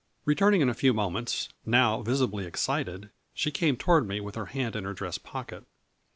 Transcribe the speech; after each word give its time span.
Returning 0.25 0.61
in 0.61 0.69
a 0.69 0.73
few 0.73 0.95
moments, 0.95 1.47
now 1.63 2.01
visibly 2.01 2.47
ex 2.47 2.61
cited, 2.61 3.11
she 3.35 3.51
came 3.51 3.77
toward 3.77 4.07
me, 4.07 4.19
with 4.19 4.33
her 4.33 4.47
hand 4.47 4.75
in 4.75 4.83
her 4.83 4.95
dress 4.95 5.19
pocket. 5.19 5.63